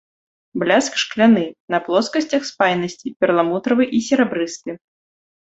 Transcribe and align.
Бляск 0.61 0.93
шкляны, 1.01 1.43
на 1.75 1.79
плоскасцях 1.89 2.41
спайнасці 2.51 3.15
перламутравы 3.21 3.83
і 3.99 4.03
серабрысты. 4.07 4.71